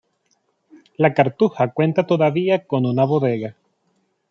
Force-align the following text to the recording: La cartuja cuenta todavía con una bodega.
La 0.97 1.13
cartuja 1.13 1.71
cuenta 1.73 2.07
todavía 2.07 2.65
con 2.65 2.87
una 2.87 3.03
bodega. 3.03 3.55